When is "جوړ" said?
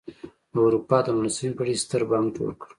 2.37-2.51